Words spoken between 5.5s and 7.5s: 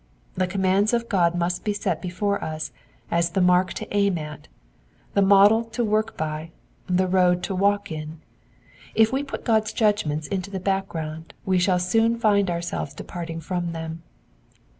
to work by, the road